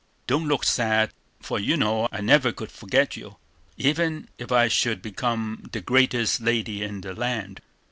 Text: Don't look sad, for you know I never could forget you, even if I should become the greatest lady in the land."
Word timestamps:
Don't 0.25 0.47
look 0.47 0.63
sad, 0.63 1.11
for 1.43 1.59
you 1.59 1.77
know 1.77 2.09
I 2.11 2.21
never 2.21 2.51
could 2.51 2.71
forget 2.71 3.15
you, 3.15 3.37
even 3.77 4.29
if 4.39 4.51
I 4.51 4.67
should 4.67 4.99
become 5.03 5.69
the 5.73 5.79
greatest 5.81 6.41
lady 6.41 6.81
in 6.81 7.01
the 7.01 7.13
land." 7.13 7.61